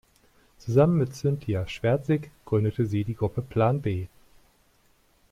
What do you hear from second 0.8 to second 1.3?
mit